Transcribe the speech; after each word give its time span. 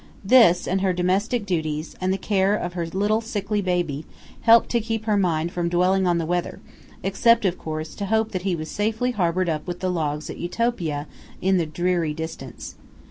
This, 0.25 0.67
and 0.67 0.81
her 0.81 0.93
domestic 0.93 1.45
duties, 1.45 1.95
and 2.01 2.11
the 2.11 2.17
care 2.17 2.55
of 2.55 2.73
her 2.73 2.87
little 2.87 3.21
sickly 3.21 3.61
baby, 3.61 4.03
helped 4.41 4.69
to 4.69 4.81
keep 4.81 5.05
her 5.05 5.15
mind 5.15 5.51
from 5.51 5.69
dwelling 5.69 6.07
on 6.07 6.17
the 6.17 6.25
weather, 6.25 6.59
except, 7.03 7.45
of 7.45 7.59
course, 7.59 7.93
to 7.93 8.07
hope 8.07 8.31
that 8.31 8.41
he 8.41 8.55
was 8.55 8.71
safely 8.71 9.11
harbored 9.11 9.47
with 9.67 9.79
the 9.79 9.91
logs 9.91 10.27
at 10.31 10.39
Utopia 10.39 11.05
in 11.39 11.57
the 11.57 11.67
dreary 11.67 12.15
distance. 12.15 12.73